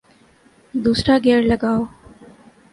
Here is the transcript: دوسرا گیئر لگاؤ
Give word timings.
دوسرا 0.83 1.15
گیئر 1.23 1.41
لگاؤ 1.51 1.81